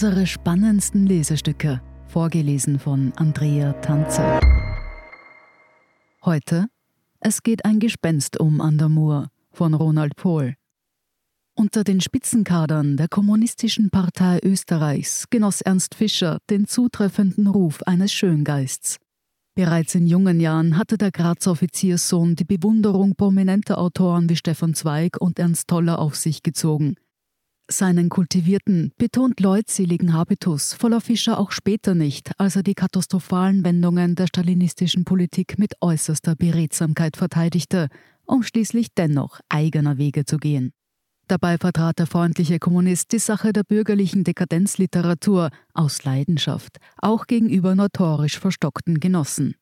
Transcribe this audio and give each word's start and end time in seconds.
Unsere 0.00 0.28
spannendsten 0.28 1.08
Lesestücke, 1.08 1.82
vorgelesen 2.06 2.78
von 2.78 3.12
Andrea 3.16 3.72
Tanzer. 3.72 4.38
Heute 6.24 6.68
Es 7.18 7.42
geht 7.42 7.64
ein 7.64 7.80
Gespenst 7.80 8.38
um 8.38 8.60
an 8.60 8.78
der 8.78 8.88
Mur 8.88 9.26
von 9.50 9.74
Ronald 9.74 10.14
Pohl. 10.14 10.54
Unter 11.56 11.82
den 11.82 12.00
Spitzenkadern 12.00 12.96
der 12.96 13.08
Kommunistischen 13.08 13.90
Partei 13.90 14.38
Österreichs 14.44 15.24
genoss 15.30 15.62
Ernst 15.62 15.96
Fischer 15.96 16.38
den 16.48 16.68
zutreffenden 16.68 17.48
Ruf 17.48 17.82
eines 17.82 18.12
Schöngeists. 18.12 18.98
Bereits 19.56 19.96
in 19.96 20.06
jungen 20.06 20.38
Jahren 20.38 20.78
hatte 20.78 20.96
der 20.96 21.10
Grazer 21.10 21.50
Offizierssohn 21.50 22.36
die 22.36 22.44
Bewunderung 22.44 23.16
prominenter 23.16 23.78
Autoren 23.78 24.28
wie 24.28 24.36
Stefan 24.36 24.74
Zweig 24.74 25.20
und 25.20 25.40
Ernst 25.40 25.66
Toller 25.66 25.98
auf 25.98 26.14
sich 26.14 26.44
gezogen– 26.44 26.94
seinen 27.68 28.08
kultivierten, 28.08 28.92
betont 28.98 29.40
leutseligen 29.40 30.12
Habitus 30.12 30.72
verlor 30.74 31.00
Fischer 31.00 31.38
auch 31.38 31.52
später 31.52 31.94
nicht, 31.94 32.32
als 32.38 32.56
er 32.56 32.62
die 32.62 32.74
katastrophalen 32.74 33.64
Wendungen 33.64 34.14
der 34.14 34.26
stalinistischen 34.26 35.04
Politik 35.04 35.58
mit 35.58 35.74
äußerster 35.80 36.34
Beredsamkeit 36.34 37.16
verteidigte, 37.16 37.88
um 38.24 38.42
schließlich 38.42 38.88
dennoch 38.94 39.40
eigener 39.48 39.98
Wege 39.98 40.24
zu 40.24 40.38
gehen. 40.38 40.72
Dabei 41.28 41.58
vertrat 41.58 41.98
der 41.98 42.06
freundliche 42.06 42.58
Kommunist 42.58 43.12
die 43.12 43.18
Sache 43.18 43.52
der 43.52 43.62
bürgerlichen 43.62 44.24
Dekadenzliteratur 44.24 45.50
aus 45.74 46.04
Leidenschaft, 46.04 46.78
auch 46.96 47.26
gegenüber 47.26 47.74
notorisch 47.74 48.38
verstockten 48.38 48.98
Genossen. 48.98 49.54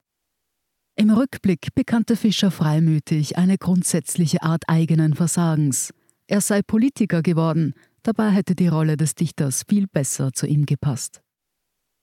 Im 0.94 1.10
Rückblick 1.10 1.74
bekannte 1.74 2.16
Fischer 2.16 2.52
freimütig 2.52 3.36
eine 3.36 3.58
grundsätzliche 3.58 4.42
Art 4.42 4.62
eigenen 4.68 5.14
Versagens. 5.14 5.92
Er 6.28 6.40
sei 6.40 6.62
Politiker 6.62 7.20
geworden, 7.20 7.74
Dabei 8.06 8.30
hätte 8.30 8.54
die 8.54 8.68
Rolle 8.68 8.96
des 8.96 9.16
Dichters 9.16 9.64
viel 9.68 9.88
besser 9.88 10.32
zu 10.32 10.46
ihm 10.46 10.64
gepasst. 10.64 11.22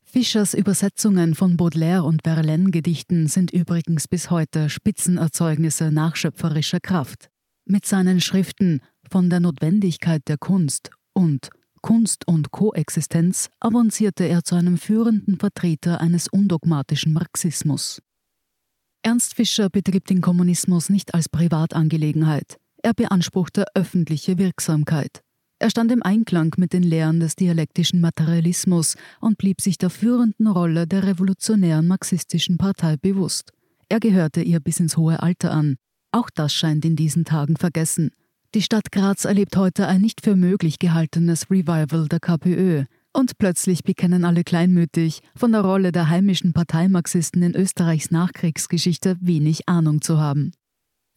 Fischers 0.04 0.54
Übersetzungen 0.54 1.34
von 1.34 1.56
Baudelaire 1.56 2.04
und 2.04 2.24
Verlaine-Gedichten 2.24 3.28
sind 3.28 3.52
übrigens 3.52 4.10
bis 4.10 4.30
heute 4.30 4.70
Spitzenerzeugnisse 4.70 5.94
nachschöpferischer 5.94 6.82
Kraft. 6.82 7.30
Mit 7.64 7.86
seinen 7.86 8.20
Schriften 8.20 8.82
von 9.10 9.30
der 9.30 9.40
Notwendigkeit 9.40 10.24
der 10.28 10.38
Kunst 10.38 10.90
und 11.14 11.52
Kunst 11.80 12.28
und 12.28 12.52
Koexistenz 12.52 13.50
avancierte 13.62 14.26
er 14.26 14.44
zu 14.44 14.56
einem 14.56 14.78
führenden 14.78 15.40
Vertreter 15.40 16.02
eines 16.02 16.28
undogmatischen 16.28 17.14
Marxismus. 17.14 18.02
Ernst 19.04 19.36
Fischer 19.36 19.70
betrieb 19.70 20.08
den 20.08 20.20
Kommunismus 20.20 20.90
nicht 20.90 21.14
als 21.14 21.30
Privatangelegenheit, 21.30 22.58
er 22.82 22.94
beanspruchte 22.94 23.64
öffentliche 23.74 24.38
Wirksamkeit. 24.38 25.24
Er 25.64 25.70
stand 25.70 25.94
im 25.94 26.04
Einklang 26.04 26.54
mit 26.58 26.74
den 26.74 26.84
Lehren 26.84 27.22
des 27.22 27.38
dialektischen 27.38 28.02
Materialismus 28.02 28.98
und 29.22 29.38
blieb 29.38 29.62
sich 29.62 29.78
der 29.78 29.90
führenden 29.90 30.48
Rolle 30.48 30.88
der 30.88 31.08
revolutionären 31.08 31.88
marxistischen 31.88 32.58
Partei 32.58 32.98
bewusst. 32.98 33.54
Er 33.88 34.02
gehörte 34.02 34.42
ihr 34.42 34.60
bis 34.60 34.82
ins 34.82 34.98
hohe 34.98 35.24
Alter 35.24 35.52
an. 35.52 35.78
Auch 36.12 36.30
das 36.30 36.54
scheint 36.54 36.84
in 36.84 36.98
diesen 36.98 37.24
Tagen 37.24 37.56
vergessen. 37.56 38.12
Die 38.54 38.62
Stadt 38.62 38.92
Graz 38.92 39.24
erlebt 39.24 39.56
heute 39.56 39.88
ein 39.88 40.02
nicht 40.02 40.20
für 40.20 40.36
möglich 40.36 40.80
gehaltenes 40.80 41.50
Revival 41.50 42.10
der 42.10 42.20
KPÖ. 42.20 42.84
Und 43.14 43.38
plötzlich 43.38 43.86
bekennen 43.86 44.26
alle 44.26 44.44
kleinmütig, 44.44 45.22
von 45.34 45.54
der 45.54 45.62
Rolle 45.62 45.94
der 45.94 46.10
heimischen 46.10 46.52
Parteimarxisten 46.52 47.42
in 47.42 47.56
Österreichs 47.56 48.12
Nachkriegsgeschichte 48.12 49.16
wenig 49.22 49.70
Ahnung 49.70 50.02
zu 50.02 50.20
haben. 50.20 50.52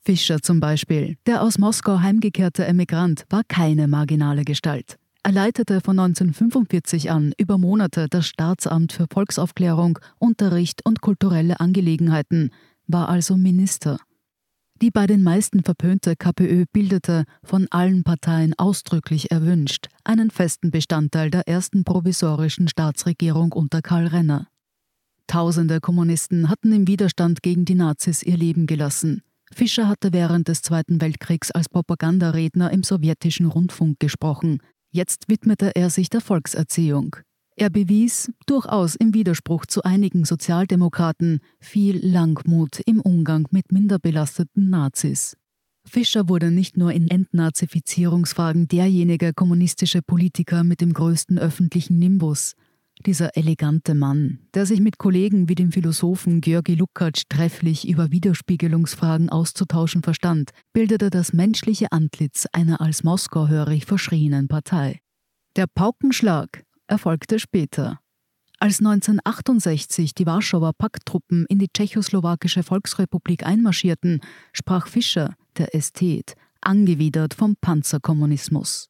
Fischer 0.07 0.41
zum 0.41 0.61
Beispiel, 0.61 1.17
der 1.27 1.43
aus 1.43 1.59
Moskau 1.59 1.99
heimgekehrte 1.99 2.65
Emigrant, 2.65 3.25
war 3.29 3.43
keine 3.49 3.89
marginale 3.89 4.45
Gestalt. 4.45 4.99
Er 5.25 5.33
leitete 5.33 5.81
von 5.81 5.99
1945 5.99 7.11
an 7.11 7.33
über 7.37 7.59
Monate 7.59 8.07
das 8.09 8.29
Staatsamt 8.29 8.93
für 8.93 9.09
Volksaufklärung, 9.13 9.99
Unterricht 10.21 10.87
und 10.87 11.01
kulturelle 11.01 11.59
Angelegenheiten, 11.59 12.51
war 12.87 13.09
also 13.09 13.37
Minister. 13.37 13.99
Die 14.81 14.93
bei 14.93 15.09
den 15.09 15.25
meisten 15.25 15.65
verpönte 15.65 16.15
KPÖ 16.15 16.67
bildete, 16.73 17.25
von 17.43 17.67
allen 17.71 18.05
Parteien 18.05 18.55
ausdrücklich 18.57 19.33
erwünscht, 19.33 19.89
einen 20.05 20.31
festen 20.31 20.71
Bestandteil 20.71 21.31
der 21.33 21.49
ersten 21.49 21.83
provisorischen 21.83 22.69
Staatsregierung 22.69 23.51
unter 23.51 23.83
Karl 23.83 24.07
Renner. 24.07 24.47
Tausende 25.27 25.81
Kommunisten 25.81 26.49
hatten 26.49 26.73
im 26.73 26.87
Widerstand 26.87 27.43
gegen 27.43 27.65
die 27.65 27.75
Nazis 27.75 28.23
ihr 28.23 28.37
Leben 28.37 28.69
gelassen. 28.69 29.23
Fischer 29.53 29.89
hatte 29.89 30.13
während 30.13 30.49
des 30.49 30.63
Zweiten 30.63 31.01
Weltkriegs 31.01 31.51
als 31.51 31.69
Propagandaredner 31.69 32.73
im 32.73 32.83
sowjetischen 32.83 33.47
Rundfunk 33.47 34.01
gesprochen. 34.01 34.61
Jetzt 34.91 35.29
widmete 35.29 35.75
er 35.75 35.91
sich 35.91 36.11
der 36.11 36.21
Volkserziehung. 36.21 37.17
Er 37.59 37.71
bewies, 37.71 38.31
durchaus 38.47 38.97
im 38.97 39.15
Widerspruch 39.15 39.65
zu 39.65 39.83
einigen 39.83 40.27
Sozialdemokraten, 40.27 41.41
viel 41.59 42.05
Langmut 42.07 42.81
im 42.85 43.01
Umgang 43.01 43.49
mit 43.51 43.73
minder 43.73 43.99
belasteten 43.99 44.69
Nazis. 44.69 45.37
Fischer 45.89 46.29
wurde 46.29 46.51
nicht 46.51 46.77
nur 46.77 46.93
in 46.93 47.09
Entnazifizierungsfragen 47.09 48.69
derjenige 48.69 49.33
kommunistische 49.33 50.03
Politiker 50.03 50.65
mit 50.65 50.81
dem 50.81 50.93
größten 50.93 51.39
öffentlichen 51.39 51.99
Nimbus, 51.99 52.55
dieser 53.05 53.37
elegante 53.37 53.95
Mann, 53.95 54.41
der 54.55 54.67
sich 54.67 54.81
mit 54.81 54.99
Kollegen 54.99 55.49
wie 55.49 55.55
dem 55.55 55.73
Philosophen 55.73 56.41
Georgi 56.41 56.75
Lukács 56.75 57.25
trefflich 57.29 57.87
über 57.87 58.11
Widerspiegelungsfragen 58.11 59.29
auszutauschen 59.29 60.03
verstand, 60.03 60.51
bildete 60.73 61.11
das 61.11 61.33
menschliche 61.33 61.93
Antlitz 61.93 62.47
einer 62.53 62.81
als 62.81 63.05
Moskauhörig 63.05 63.85
verschrienen 63.85 64.49
Partei. 64.49 65.01
Der 65.57 65.67
Paukenschlag 65.67 66.65
erfolgte 66.87 67.39
später. 67.39 68.01
Als 68.59 68.79
1968 68.79 70.15
die 70.15 70.25
Warschauer 70.25 70.73
Pakttruppen 70.73 71.45
in 71.49 71.59
die 71.59 71.69
tschechoslowakische 71.69 72.63
Volksrepublik 72.63 73.45
einmarschierten, 73.45 74.21
sprach 74.53 74.87
Fischer, 74.87 75.35
der 75.59 75.75
Ästhet, 75.75 76.35
angewidert 76.63 77.35
vom 77.35 77.57
Panzerkommunismus. 77.61 78.89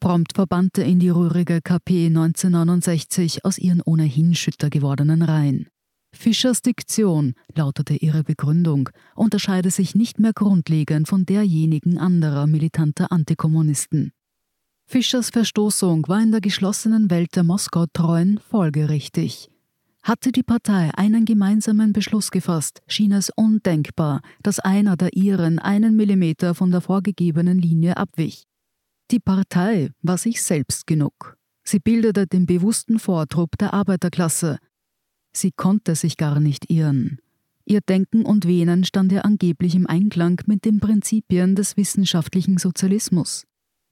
Prompt 0.00 0.34
verbannte 0.34 0.84
ihn 0.84 0.98
die 0.98 1.08
rührige 1.08 1.60
KP 1.62 2.06
1969 2.06 3.44
aus 3.44 3.58
ihren 3.58 3.80
ohnehin 3.82 4.34
schütter 4.34 4.70
gewordenen 4.70 5.22
Reihen. 5.22 5.68
Fischers 6.12 6.62
Diktion, 6.62 7.34
lautete 7.54 7.94
ihre 7.94 8.24
Begründung, 8.24 8.88
unterscheide 9.14 9.70
sich 9.70 9.94
nicht 9.94 10.18
mehr 10.18 10.32
grundlegend 10.32 11.08
von 11.08 11.26
derjenigen 11.26 11.98
anderer 11.98 12.46
militanter 12.46 13.12
Antikommunisten. 13.12 14.12
Fischers 14.86 15.30
Verstoßung 15.30 16.06
war 16.08 16.22
in 16.22 16.30
der 16.30 16.40
geschlossenen 16.40 17.10
Welt 17.10 17.34
der 17.34 17.42
Moskau-Treuen 17.42 18.38
folgerichtig. 18.38 19.50
Hatte 20.02 20.30
die 20.30 20.44
Partei 20.44 20.90
einen 20.94 21.24
gemeinsamen 21.24 21.92
Beschluss 21.92 22.30
gefasst, 22.30 22.80
schien 22.86 23.10
es 23.10 23.30
undenkbar, 23.34 24.20
dass 24.42 24.60
einer 24.60 24.96
der 24.96 25.14
ihren 25.14 25.58
einen 25.58 25.96
Millimeter 25.96 26.54
von 26.54 26.70
der 26.70 26.80
vorgegebenen 26.80 27.58
Linie 27.58 27.96
abwich. 27.96 28.44
Die 29.10 29.20
Partei 29.20 29.90
war 30.02 30.18
sich 30.18 30.42
selbst 30.42 30.86
genug. 30.86 31.36
Sie 31.62 31.78
bildete 31.78 32.26
den 32.26 32.46
bewussten 32.46 32.98
Vortrupp 32.98 33.56
der 33.58 33.72
Arbeiterklasse. 33.72 34.58
Sie 35.32 35.52
konnte 35.52 35.94
sich 35.94 36.16
gar 36.16 36.40
nicht 36.40 36.70
irren. 36.70 37.18
Ihr 37.64 37.80
Denken 37.80 38.24
und 38.24 38.46
Wehnen 38.46 38.84
stand 38.84 39.12
ihr 39.12 39.24
angeblich 39.24 39.74
im 39.74 39.86
Einklang 39.86 40.40
mit 40.46 40.64
den 40.64 40.80
Prinzipien 40.80 41.56
des 41.56 41.76
wissenschaftlichen 41.76 42.58
Sozialismus. 42.58 43.44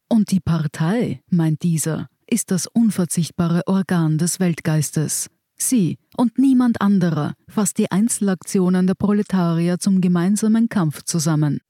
Und 0.09 0.31
die 0.31 0.41
Partei, 0.41 1.23
meint 1.29 1.63
dieser, 1.63 2.09
ist 2.29 2.51
das 2.51 2.67
unverzichtbare 2.67 3.63
Organ 3.67 4.19
des 4.19 4.39
Weltgeistes. 4.41 5.29
Sie 5.57 5.99
und 6.17 6.39
niemand 6.39 6.81
anderer 6.81 7.35
fasst 7.49 7.79
die 7.79 7.91
Einzelaktionen 7.91 8.87
der 8.87 8.95
Proletarier 8.95 9.79
zum 9.79 10.01
gemeinsamen 10.01 10.69
Kampf 10.69 11.03
zusammen. 11.03 11.61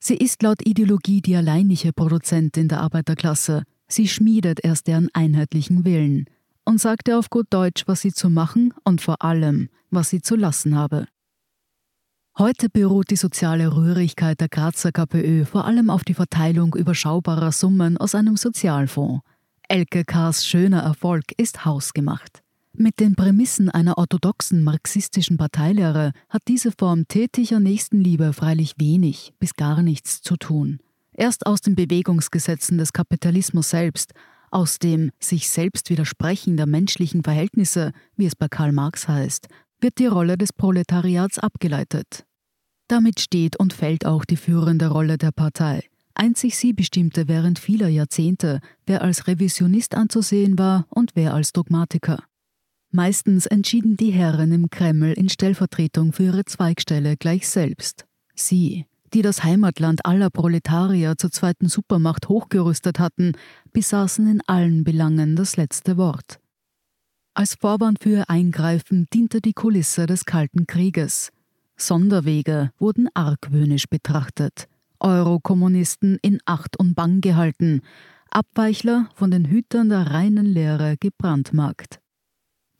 Sie 0.00 0.16
ist 0.16 0.42
laut 0.42 0.64
Ideologie 0.66 1.20
die 1.20 1.36
alleinige 1.36 1.92
Produzentin 1.92 2.68
der 2.68 2.80
Arbeiterklasse. 2.80 3.64
Sie 3.88 4.06
schmiedet 4.06 4.64
erst 4.64 4.86
deren 4.86 5.08
einheitlichen 5.12 5.84
Willen 5.84 6.26
und 6.64 6.80
sagt 6.80 7.08
ihr 7.08 7.18
auf 7.18 7.30
gut 7.30 7.46
Deutsch, 7.50 7.84
was 7.86 8.02
sie 8.02 8.12
zu 8.12 8.30
machen 8.30 8.74
und 8.84 9.00
vor 9.00 9.22
allem, 9.22 9.68
was 9.90 10.10
sie 10.10 10.20
zu 10.20 10.36
lassen 10.36 10.76
habe. 10.76 11.06
Heute 12.38 12.68
beruht 12.68 13.10
die 13.10 13.16
soziale 13.16 13.74
Rührigkeit 13.74 14.40
der 14.40 14.48
Grazer 14.48 14.92
KPÖ 14.92 15.44
vor 15.44 15.64
allem 15.64 15.90
auf 15.90 16.04
die 16.04 16.14
Verteilung 16.14 16.74
überschaubarer 16.74 17.50
Summen 17.50 17.96
aus 17.96 18.14
einem 18.14 18.36
Sozialfonds. 18.36 19.22
Elke 19.68 20.04
K.'s 20.04 20.46
schöner 20.46 20.82
Erfolg 20.82 21.24
ist 21.36 21.64
hausgemacht. 21.64 22.42
Mit 22.80 23.00
den 23.00 23.16
Prämissen 23.16 23.70
einer 23.70 23.98
orthodoxen 23.98 24.62
marxistischen 24.62 25.36
Parteilehre 25.36 26.12
hat 26.28 26.42
diese 26.46 26.70
Form 26.70 27.08
tätiger 27.08 27.58
Nächstenliebe 27.58 28.32
freilich 28.32 28.74
wenig 28.78 29.32
bis 29.40 29.54
gar 29.54 29.82
nichts 29.82 30.22
zu 30.22 30.36
tun. 30.36 30.78
Erst 31.12 31.46
aus 31.46 31.60
den 31.60 31.74
Bewegungsgesetzen 31.74 32.78
des 32.78 32.92
Kapitalismus 32.92 33.70
selbst, 33.70 34.12
aus 34.52 34.78
dem 34.78 35.10
sich 35.18 35.50
selbst 35.50 35.90
widersprechen 35.90 36.56
der 36.56 36.66
menschlichen 36.66 37.24
Verhältnisse, 37.24 37.90
wie 38.14 38.26
es 38.26 38.36
bei 38.36 38.46
Karl 38.46 38.70
Marx 38.70 39.08
heißt, 39.08 39.48
wird 39.80 39.98
die 39.98 40.06
Rolle 40.06 40.38
des 40.38 40.52
Proletariats 40.52 41.40
abgeleitet. 41.40 42.26
Damit 42.86 43.18
steht 43.18 43.58
und 43.58 43.72
fällt 43.72 44.06
auch 44.06 44.24
die 44.24 44.36
führende 44.36 44.86
Rolle 44.86 45.18
der 45.18 45.32
Partei. 45.32 45.82
Einzig 46.14 46.56
sie 46.56 46.74
bestimmte 46.74 47.26
während 47.26 47.58
vieler 47.58 47.88
Jahrzehnte, 47.88 48.60
wer 48.86 49.02
als 49.02 49.26
Revisionist 49.26 49.96
anzusehen 49.96 50.60
war 50.60 50.86
und 50.90 51.16
wer 51.16 51.34
als 51.34 51.52
Dogmatiker. 51.52 52.22
Meistens 52.90 53.44
entschieden 53.44 53.96
die 53.96 54.10
Herren 54.10 54.50
im 54.50 54.70
Kreml 54.70 55.12
in 55.12 55.28
Stellvertretung 55.28 56.12
für 56.12 56.24
ihre 56.24 56.44
Zweigstelle 56.46 57.16
gleich 57.18 57.46
selbst. 57.46 58.06
Sie, 58.34 58.86
die 59.12 59.20
das 59.20 59.44
Heimatland 59.44 60.06
aller 60.06 60.30
Proletarier 60.30 61.16
zur 61.18 61.30
zweiten 61.30 61.68
Supermacht 61.68 62.28
hochgerüstet 62.28 62.98
hatten, 62.98 63.32
besaßen 63.72 64.26
in 64.30 64.40
allen 64.46 64.84
Belangen 64.84 65.36
das 65.36 65.56
letzte 65.56 65.98
Wort. 65.98 66.40
Als 67.34 67.54
Vorwand 67.54 68.02
für 68.02 68.10
ihr 68.10 68.30
Eingreifen 68.30 69.06
diente 69.12 69.40
die 69.40 69.52
Kulisse 69.52 70.06
des 70.06 70.24
Kalten 70.24 70.66
Krieges. 70.66 71.30
Sonderwege 71.76 72.72
wurden 72.78 73.08
argwöhnisch 73.14 73.86
betrachtet, 73.88 74.66
Eurokommunisten 74.98 76.18
in 76.22 76.40
Acht 76.46 76.78
und 76.78 76.94
Bang 76.94 77.20
gehalten, 77.20 77.82
Abweichler 78.30 79.08
von 79.14 79.30
den 79.30 79.44
Hütern 79.44 79.90
der 79.90 80.10
reinen 80.10 80.46
Lehre 80.46 80.96
gebrandmarkt. 80.98 82.00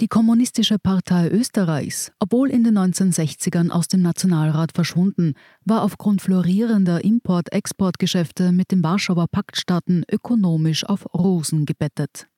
Die 0.00 0.06
Kommunistische 0.06 0.78
Partei 0.78 1.28
Österreichs, 1.28 2.12
obwohl 2.20 2.50
in 2.50 2.62
den 2.62 2.78
1960ern 2.78 3.70
aus 3.70 3.88
dem 3.88 4.00
Nationalrat 4.00 4.70
verschwunden, 4.72 5.34
war 5.64 5.82
aufgrund 5.82 6.22
florierender 6.22 7.02
Import-Export-Geschäfte 7.02 8.52
mit 8.52 8.70
den 8.70 8.84
Warschauer 8.84 9.26
Paktstaaten 9.26 10.04
ökonomisch 10.08 10.84
auf 10.84 11.04
Rosen 11.12 11.66
gebettet. 11.66 12.28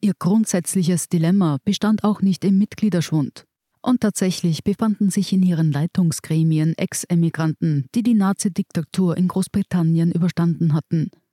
Ihr 0.00 0.14
grundsätzliches 0.18 1.08
Dilemma 1.08 1.58
bestand 1.64 2.02
auch 2.02 2.22
nicht 2.22 2.44
im 2.44 2.58
Mitgliederschwund. 2.58 3.44
Und 3.80 4.00
tatsächlich 4.00 4.64
befanden 4.64 5.10
sich 5.10 5.32
in 5.32 5.44
ihren 5.44 5.70
Leitungsgremien 5.70 6.74
Ex-Emigranten, 6.76 7.86
die 7.94 8.02
die 8.02 8.14
Nazidiktatur 8.14 9.16
in 9.16 9.28
Großbritannien 9.28 10.10
überstanden 10.10 10.74
hatten– 10.74 11.10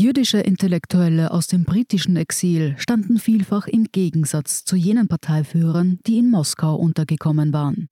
Jüdische 0.00 0.38
Intellektuelle 0.38 1.32
aus 1.32 1.48
dem 1.48 1.64
britischen 1.64 2.14
Exil 2.14 2.76
standen 2.78 3.18
vielfach 3.18 3.66
im 3.66 3.86
Gegensatz 3.90 4.64
zu 4.64 4.76
jenen 4.76 5.08
Parteiführern, 5.08 5.98
die 6.06 6.18
in 6.18 6.30
Moskau 6.30 6.76
untergekommen 6.76 7.52
waren. 7.52 7.88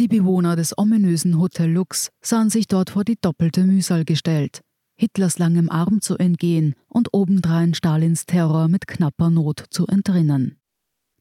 Die 0.00 0.08
Bewohner 0.08 0.56
des 0.56 0.76
ominösen 0.76 1.38
Hotel 1.38 1.70
Lux 1.70 2.10
sahen 2.20 2.50
sich 2.50 2.66
dort 2.66 2.90
vor 2.90 3.04
die 3.04 3.14
doppelte 3.20 3.62
Mühsal 3.62 4.04
gestellt, 4.04 4.62
Hitlers 4.96 5.38
langem 5.38 5.70
Arm 5.70 6.00
zu 6.00 6.18
entgehen 6.18 6.74
und 6.88 7.10
obendrein 7.12 7.72
Stalins 7.72 8.26
Terror 8.26 8.66
mit 8.66 8.88
knapper 8.88 9.30
Not 9.30 9.64
zu 9.70 9.86
entrinnen. 9.86 10.56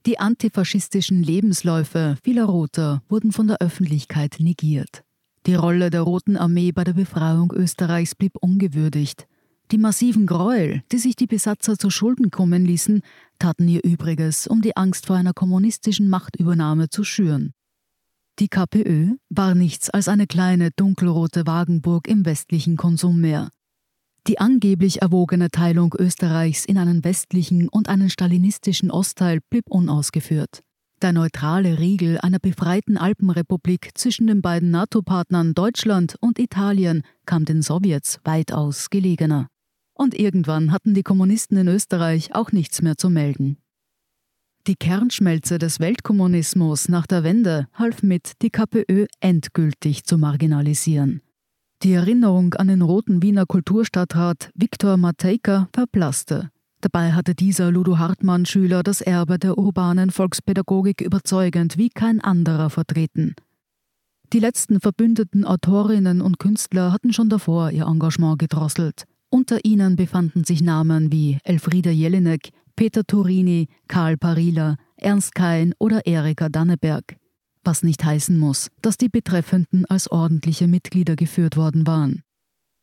Die 0.07 0.17
antifaschistischen 0.17 1.21
Lebensläufe 1.21 2.17
vieler 2.23 2.45
Roter 2.45 3.03
wurden 3.07 3.31
von 3.33 3.45
der 3.45 3.61
Öffentlichkeit 3.61 4.37
negiert. 4.39 5.03
Die 5.45 5.53
Rolle 5.53 5.91
der 5.91 6.01
Roten 6.01 6.37
Armee 6.37 6.71
bei 6.71 6.83
der 6.83 6.93
Befreiung 6.93 7.53
Österreichs 7.53 8.15
blieb 8.15 8.35
ungewürdigt. 8.41 9.27
Die 9.73 9.79
massiven 9.79 10.27
Gräuel, 10.27 10.83
die 10.91 10.99
sich 10.99 11.15
die 11.15 11.25
Besatzer 11.25 11.79
zu 11.79 11.89
Schulden 11.89 12.29
kommen 12.29 12.63
ließen, 12.63 13.01
taten 13.39 13.67
ihr 13.67 13.83
Übriges, 13.83 14.45
um 14.45 14.61
die 14.61 14.77
Angst 14.77 15.07
vor 15.07 15.15
einer 15.15 15.33
kommunistischen 15.33 16.09
Machtübernahme 16.09 16.89
zu 16.89 17.03
schüren. 17.03 17.53
Die 18.37 18.49
KPÖ 18.49 19.15
war 19.31 19.55
nichts 19.55 19.89
als 19.89 20.09
eine 20.09 20.27
kleine 20.27 20.69
dunkelrote 20.75 21.47
Wagenburg 21.47 22.07
im 22.07 22.23
westlichen 22.23 22.77
Konsummeer. 22.77 23.49
Die 24.27 24.37
angeblich 24.37 25.01
erwogene 25.01 25.49
Teilung 25.49 25.95
Österreichs 25.97 26.65
in 26.65 26.77
einen 26.77 27.03
westlichen 27.03 27.67
und 27.67 27.89
einen 27.89 28.11
stalinistischen 28.11 28.91
Ostteil 28.91 29.39
blieb 29.49 29.71
unausgeführt. 29.71 30.61
Der 31.01 31.13
neutrale 31.13 31.79
Riegel 31.79 32.19
einer 32.19 32.37
befreiten 32.37 32.95
Alpenrepublik 32.95 33.89
zwischen 33.95 34.27
den 34.27 34.43
beiden 34.43 34.69
NATO-Partnern 34.69 35.55
Deutschland 35.55 36.15
und 36.21 36.37
Italien 36.37 37.01
kam 37.25 37.45
den 37.45 37.63
Sowjets 37.63 38.19
weitaus 38.23 38.91
gelegener. 38.91 39.49
Und 39.93 40.17
irgendwann 40.17 40.71
hatten 40.71 40.93
die 40.93 41.03
Kommunisten 41.03 41.57
in 41.57 41.67
Österreich 41.67 42.33
auch 42.35 42.51
nichts 42.51 42.81
mehr 42.81 42.97
zu 42.97 43.09
melden. 43.09 43.57
Die 44.65 44.75
Kernschmelze 44.75 45.59
des 45.59 45.81
Weltkommunismus 45.81 46.87
nach 46.87 47.05
der 47.05 47.23
Wende 47.23 47.67
half 47.73 48.01
mit, 48.01 48.41
die 48.41 48.49
KPÖ 48.49 49.07
endgültig 49.19 50.05
zu 50.05 50.17
marginalisieren. 50.17 51.21
Die 51.83 51.91
Erinnerung 51.91 52.53
an 52.53 52.69
den 52.69 52.81
roten 52.81 53.21
Wiener 53.21 53.45
Kulturstadtrat 53.45 54.51
Viktor 54.55 54.95
Matejka 54.95 55.67
verblasste. 55.73 56.49
Dabei 56.79 57.11
hatte 57.11 57.35
dieser 57.35 57.71
Ludo 57.71 57.97
Hartmann-Schüler 57.97 58.83
das 58.83 59.01
Erbe 59.01 59.37
der 59.37 59.57
urbanen 59.57 60.11
Volkspädagogik 60.11 61.01
überzeugend 61.01 61.77
wie 61.77 61.89
kein 61.89 62.21
anderer 62.21 62.69
vertreten. 62.69 63.35
Die 64.31 64.39
letzten 64.39 64.79
verbündeten 64.79 65.43
Autorinnen 65.43 66.21
und 66.21 66.39
Künstler 66.39 66.93
hatten 66.93 67.11
schon 67.11 67.27
davor 67.27 67.71
ihr 67.71 67.85
Engagement 67.85 68.39
gedrosselt. 68.39 69.05
Unter 69.33 69.65
ihnen 69.65 69.95
befanden 69.95 70.43
sich 70.43 70.61
Namen 70.61 71.11
wie 71.11 71.39
Elfriede 71.43 71.89
Jelinek, 71.89 72.51
Peter 72.75 73.03
Turini, 73.03 73.67
Karl 73.87 74.15
Parila, 74.15 74.77
Ernst 74.95 75.33
Kain 75.33 75.73
oder 75.79 76.05
Erika 76.05 76.49
Danneberg. 76.49 77.15
Was 77.63 77.81
nicht 77.81 78.05
heißen 78.05 78.37
muss, 78.37 78.69
dass 78.83 78.95
die 78.97 79.09
Betreffenden 79.09 79.85
als 79.85 80.11
ordentliche 80.11 80.67
Mitglieder 80.67 81.15
geführt 81.15 81.57
worden 81.57 81.87
waren. 81.87 82.21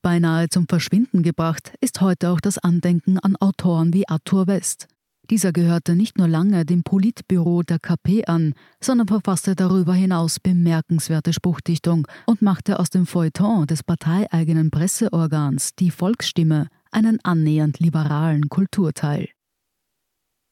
Beinahe 0.03 0.49
zum 0.49 0.67
Verschwinden 0.67 1.23
gebracht 1.23 1.73
ist 1.81 2.01
heute 2.01 2.31
auch 2.31 2.41
das 2.41 2.59
Andenken 2.59 3.21
an 3.21 3.37
Autoren 3.37 3.95
wie 3.95 4.09
Arthur 4.09 4.49
West. 4.49 4.89
Dieser 5.31 5.53
gehörte 5.53 5.95
nicht 5.95 6.19
nur 6.19 6.27
lange 6.27 6.65
dem 6.65 6.83
Politbüro 6.83 7.63
der 7.63 7.79
KP 7.79 8.25
an, 8.27 8.55
sondern 8.81 9.07
verfasste 9.07 9.55
darüber 9.55 9.95
hinaus 9.95 10.41
bemerkenswerte 10.41 11.33
Spruchdichtung 11.33 12.09
und 12.27 12.43
machte 12.43 12.81
aus 12.81 12.91
dem 12.91 13.07
Feuilleton 13.07 13.69
des 13.69 13.85
parteieigenen 13.85 14.73
Presseorgans 14.73 15.77
Die 15.77 15.93
Volksstimme 15.93 16.67
einen 16.91 17.21
annähernd 17.23 17.79
liberalen 17.79 18.49
Kulturteil. 18.49 19.29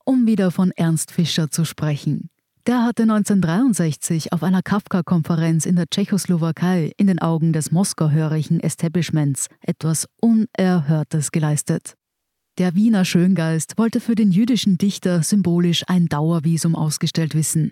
Um 0.05 0.29
wieder 0.29 0.53
von 0.53 0.71
Ernst 0.71 1.11
Fischer 1.11 1.51
zu 1.51 1.65
sprechen. 1.65 2.31
Der 2.69 2.85
hatte 2.85 3.03
1963 3.03 4.33
auf 4.33 4.45
einer 4.45 4.63
Kafka-Konferenz 4.63 5.67
in 5.67 5.75
der 5.75 5.89
Tschechoslowakei 5.89 6.93
in 6.97 7.09
den 7.09 7.19
Augen 7.19 7.53
des 7.53 7.73
moskauhörigen 7.73 8.61
Establishments 8.61 9.49
etwas 9.61 10.07
Unerhörtes 10.21 11.33
geleistet. 11.33 11.95
Der 12.59 12.75
Wiener 12.75 13.05
Schöngeist 13.05 13.79
wollte 13.79 14.01
für 14.01 14.17
den 14.17 14.33
jüdischen 14.33 14.79
Dichter 14.79 15.23
symbolisch 15.23 15.85
ein 15.87 16.07
Dauervisum 16.07 16.75
ausgestellt 16.75 17.37
wissen. 17.37 17.71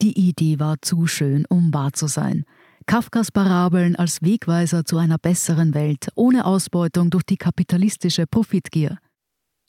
Die 0.00 0.16
Idee 0.16 0.60
war 0.60 0.76
zu 0.80 1.08
schön, 1.08 1.44
um 1.48 1.74
wahr 1.74 1.92
zu 1.92 2.06
sein. 2.06 2.44
Kafkas 2.86 3.32
Parabeln 3.32 3.96
als 3.96 4.22
Wegweiser 4.22 4.84
zu 4.84 4.96
einer 4.96 5.18
besseren 5.18 5.74
Welt, 5.74 6.10
ohne 6.14 6.44
Ausbeutung 6.44 7.10
durch 7.10 7.24
die 7.24 7.36
kapitalistische 7.36 8.28
Profitgier. 8.28 8.98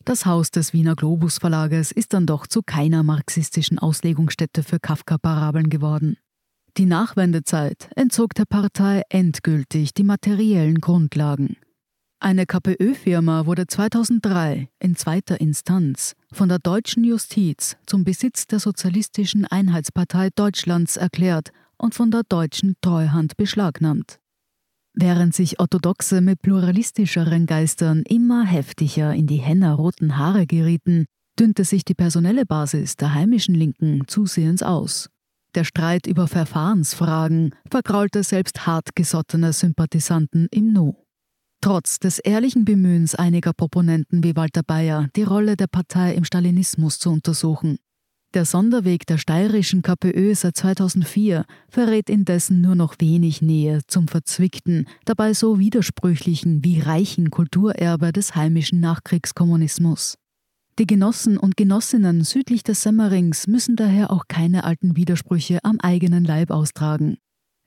Das 0.06 0.28
Haus 0.28 0.52
des 0.52 0.72
Wiener 0.72 0.96
Globus 0.96 1.40
Verlages 1.40 1.92
ist 1.92 2.14
dann 2.14 2.28
doch 2.28 2.46
zu 2.46 2.62
keiner 2.62 3.02
marxistischen 3.02 3.80
Auslegungsstätte 3.80 4.62
für 4.62 4.80
Kafka-Parabeln 4.80 5.70
geworden. 5.70 6.18
Die 6.78 6.86
Nachwendezeit 6.86 7.90
entzog 7.96 8.36
der 8.36 8.46
Partei 8.46 9.02
endgültig 9.10 9.96
die 9.96 10.04
materiellen 10.04 10.80
Grundlagen. 10.80 11.58
Eine 12.22 12.46
KPÖ-Firma 12.46 13.46
wurde 13.46 13.66
2003 13.66 14.68
in 14.80 14.98
zweiter 14.98 15.40
Instanz 15.40 16.16
von 16.34 16.50
der 16.50 16.60
deutschen 16.60 17.06
Justiz 17.06 17.78
zum 17.86 18.04
Besitz 18.04 18.46
der 18.46 18.60
Sozialistischen 18.60 19.46
Einheitspartei 19.46 20.28
Deutschlands 20.36 20.98
erklärt 20.98 21.52
und 21.78 21.96
von 21.96 22.12
der 22.12 22.24
deutschen 22.28 22.76
Treuhand 22.82 23.38
beschlagnahmt. 23.38 24.20
Während 24.94 25.34
sich 25.34 25.62
Orthodoxe 25.62 26.20
mit 26.20 26.42
pluralistischeren 26.42 27.46
Geistern 27.46 28.04
immer 28.06 28.44
heftiger 28.46 29.14
in 29.14 29.26
die 29.26 29.38
hennerroten 29.38 30.18
Haare 30.18 30.46
gerieten, 30.46 31.06
dünnte 31.40 31.64
sich 31.64 31.86
die 31.86 31.94
personelle 31.94 32.46
Basis 32.46 32.98
der 32.98 33.14
heimischen 33.14 33.56
Linken 33.56 34.04
zusehends 34.08 34.62
aus. 34.62 35.10
Der 35.56 35.64
Streit 35.64 36.06
über 36.06 36.28
Verfahrensfragen 36.28 37.56
vergraulte 37.72 38.24
selbst 38.24 38.68
hartgesottene 38.68 39.54
Sympathisanten 39.54 40.50
im 40.52 40.74
Nu. 40.74 40.96
Trotz 41.62 42.00
des 42.00 42.20
ehrlichen 42.20 42.64
Bemühens 42.64 43.16
einiger 43.16 43.52
Proponenten 43.52 44.24
wie 44.24 44.36
Walter 44.36 44.64
Bayer, 44.64 45.10
die 45.18 45.24
Rolle 45.24 45.58
der 45.58 45.68
Partei 45.68 46.14
im 46.14 46.24
Stalinismus 46.24 47.00
zu 47.00 47.10
untersuchen. 47.10 47.80
Der 48.34 48.46
Sonderweg 48.46 49.06
der 49.08 49.18
steirischen 49.18 49.82
KPÖ 49.82 50.36
seit 50.36 50.56
2004 50.56 51.46
verrät 51.68 52.10
indessen 52.10 52.62
nur 52.62 52.76
noch 52.76 52.96
wenig 53.00 53.42
Nähe 53.42 53.82
zum 53.88 54.08
verzwickten, 54.08 54.88
dabei 55.04 55.34
so 55.34 55.60
widersprüchlichen 55.60 56.64
wie 56.64 56.80
reichen 56.80 57.30
Kulturerbe 57.30 58.14
des 58.14 58.36
heimischen 58.36 58.80
Nachkriegskommunismus. 58.80 60.16
Die 60.78 60.88
Genossen 60.88 61.38
und 61.38 61.58
Genossinnen 61.58 62.24
südlich 62.24 62.64
des 62.64 62.84
Semmerings 62.84 63.48
müssen 63.48 63.76
daher 63.76 64.12
auch 64.12 64.26
keine 64.30 64.64
alten 64.64 64.96
Widersprüche 64.96 65.60
am 65.64 65.80
eigenen 65.82 66.24
Leib 66.24 66.52
austragen. 66.52 67.18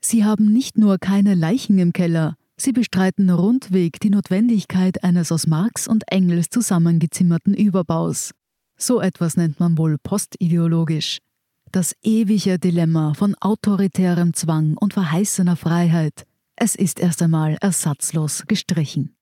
Sie 0.01 0.25
haben 0.25 0.51
nicht 0.51 0.77
nur 0.79 0.97
keine 0.97 1.35
Leichen 1.35 1.77
im 1.77 1.93
Keller, 1.93 2.37
Sie 2.55 2.71
bestreiten 2.71 3.29
rundweg 3.29 3.99
die 3.99 4.09
Notwendigkeit 4.09 5.03
eines 5.03 5.31
aus 5.31 5.47
Marx 5.47 5.87
und 5.87 6.03
Engels 6.07 6.49
zusammengezimmerten 6.49 7.53
Überbaus. 7.53 8.31
So 8.77 9.01
etwas 9.01 9.37
nennt 9.37 9.59
man 9.59 9.77
wohl 9.77 9.97
postideologisch. 9.97 11.19
Das 11.71 11.95
ewige 12.03 12.59
Dilemma 12.59 13.13
von 13.15 13.35
autoritärem 13.35 14.33
Zwang 14.33 14.77
und 14.77 14.93
verheißener 14.93 15.55
Freiheit. 15.55 16.25
Es 16.55 16.75
ist 16.75 16.99
erst 16.99 17.21
einmal 17.21 17.57
ersatzlos 17.61 18.43
gestrichen. 18.47 19.15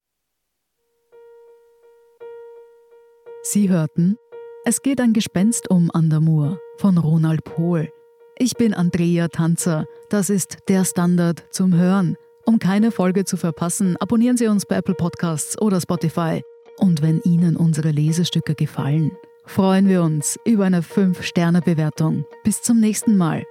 Sie 3.43 3.69
hörten 3.69 4.17
Es 4.65 4.81
geht 4.81 4.99
ein 4.99 5.13
Gespenst 5.13 5.69
um 5.71 5.89
an 5.91 6.09
der 6.09 6.19
Mur 6.19 6.59
von 6.77 6.97
Ronald 6.97 7.43
Pohl. 7.45 7.89
Ich 8.37 8.55
bin 8.55 8.73
Andrea 8.73 9.29
Tanzer. 9.29 9.85
Das 10.09 10.29
ist 10.29 10.57
der 10.67 10.83
Standard 10.83 11.45
zum 11.51 11.73
Hören. 11.73 12.17
Um 12.45 12.59
keine 12.59 12.91
Folge 12.91 13.25
zu 13.25 13.37
verpassen, 13.37 13.97
abonnieren 13.97 14.37
Sie 14.37 14.47
uns 14.47 14.65
bei 14.65 14.75
Apple 14.77 14.95
Podcasts 14.95 15.59
oder 15.61 15.79
Spotify. 15.79 16.41
Und 16.77 17.01
wenn 17.01 17.21
Ihnen 17.23 17.55
unsere 17.55 17.91
Lesestücke 17.91 18.55
gefallen, 18.55 19.11
freuen 19.45 19.87
wir 19.87 20.01
uns 20.01 20.39
über 20.45 20.65
eine 20.65 20.81
5-Sterne-Bewertung. 20.81 22.25
Bis 22.43 22.61
zum 22.61 22.79
nächsten 22.79 23.17
Mal. 23.17 23.43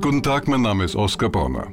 Guten 0.00 0.22
Tag, 0.22 0.48
mein 0.48 0.62
Name 0.62 0.84
ist 0.84 0.96
Oskar 0.96 1.28
Bonner. 1.28 1.72